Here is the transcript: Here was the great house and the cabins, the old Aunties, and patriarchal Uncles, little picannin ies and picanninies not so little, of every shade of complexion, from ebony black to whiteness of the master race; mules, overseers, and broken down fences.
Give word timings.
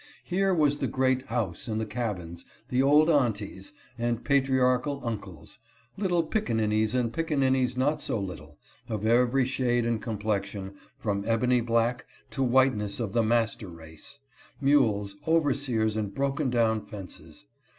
Here 0.23 0.51
was 0.51 0.79
the 0.79 0.87
great 0.87 1.27
house 1.27 1.67
and 1.67 1.79
the 1.79 1.85
cabins, 1.85 2.43
the 2.69 2.81
old 2.81 3.07
Aunties, 3.07 3.71
and 3.99 4.23
patriarchal 4.25 4.99
Uncles, 5.05 5.59
little 5.95 6.23
picannin 6.23 6.71
ies 6.73 6.95
and 6.95 7.13
picanninies 7.13 7.77
not 7.77 8.01
so 8.01 8.19
little, 8.19 8.57
of 8.89 9.05
every 9.05 9.45
shade 9.45 9.85
of 9.85 10.01
complexion, 10.01 10.73
from 10.97 11.23
ebony 11.27 11.61
black 11.61 12.07
to 12.31 12.41
whiteness 12.41 12.99
of 12.99 13.13
the 13.13 13.21
master 13.21 13.67
race; 13.67 14.17
mules, 14.59 15.17
overseers, 15.27 15.95
and 15.95 16.15
broken 16.15 16.49
down 16.49 16.83
fences. 16.83 17.45